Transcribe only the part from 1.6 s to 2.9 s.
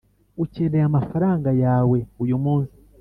yawe uyu munsi.